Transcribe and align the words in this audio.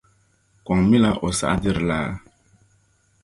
Kɔŋ 0.65 0.79
mi 0.89 0.97
la 1.03 1.11
o 1.25 1.27
saɣadiri 1.39 1.83
laa. 1.89 2.09